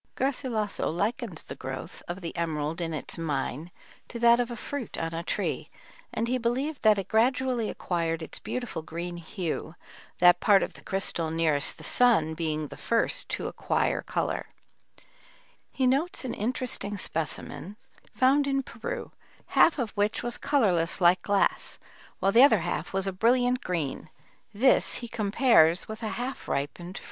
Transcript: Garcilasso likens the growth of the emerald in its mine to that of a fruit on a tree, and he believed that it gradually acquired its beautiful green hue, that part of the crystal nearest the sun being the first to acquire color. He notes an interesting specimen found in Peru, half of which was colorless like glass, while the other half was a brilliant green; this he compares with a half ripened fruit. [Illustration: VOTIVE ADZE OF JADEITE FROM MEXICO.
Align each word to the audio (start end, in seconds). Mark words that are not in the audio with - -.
Garcilasso 0.15 0.89
likens 0.91 1.43
the 1.43 1.53
growth 1.53 2.01
of 2.07 2.21
the 2.21 2.35
emerald 2.35 2.81
in 2.81 2.91
its 2.91 3.19
mine 3.19 3.69
to 4.07 4.17
that 4.17 4.39
of 4.39 4.49
a 4.49 4.55
fruit 4.55 4.97
on 4.97 5.13
a 5.13 5.21
tree, 5.21 5.69
and 6.11 6.27
he 6.27 6.39
believed 6.39 6.81
that 6.81 6.97
it 6.97 7.07
gradually 7.07 7.69
acquired 7.69 8.23
its 8.23 8.39
beautiful 8.39 8.81
green 8.81 9.17
hue, 9.17 9.75
that 10.17 10.39
part 10.39 10.63
of 10.63 10.73
the 10.73 10.81
crystal 10.81 11.29
nearest 11.29 11.77
the 11.77 11.83
sun 11.83 12.33
being 12.33 12.69
the 12.69 12.77
first 12.77 13.29
to 13.29 13.45
acquire 13.45 14.01
color. 14.01 14.47
He 15.69 15.85
notes 15.85 16.25
an 16.25 16.33
interesting 16.33 16.97
specimen 16.97 17.77
found 18.11 18.47
in 18.47 18.63
Peru, 18.63 19.11
half 19.49 19.77
of 19.77 19.91
which 19.91 20.23
was 20.23 20.35
colorless 20.39 20.99
like 20.99 21.21
glass, 21.21 21.77
while 22.17 22.31
the 22.31 22.41
other 22.41 22.61
half 22.61 22.91
was 22.91 23.05
a 23.05 23.13
brilliant 23.13 23.61
green; 23.63 24.09
this 24.51 24.95
he 24.95 25.07
compares 25.07 25.87
with 25.87 26.01
a 26.01 26.07
half 26.07 26.47
ripened 26.47 26.47
fruit. 26.47 26.47
[Illustration: 26.47 26.47
VOTIVE 26.47 26.47
ADZE 26.49 26.49
OF 26.49 26.55
JADEITE 26.55 26.75
FROM 26.89 26.93
MEXICO. 26.95 26.99